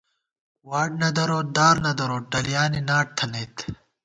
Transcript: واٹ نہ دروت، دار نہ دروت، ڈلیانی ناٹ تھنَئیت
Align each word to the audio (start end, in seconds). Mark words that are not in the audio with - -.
واٹ 0.69 0.89
نہ 1.01 1.09
دروت، 1.17 1.47
دار 1.57 1.75
نہ 1.85 1.91
دروت، 1.99 2.23
ڈلیانی 2.31 2.81
ناٹ 2.87 3.07
تھنَئیت 3.17 3.55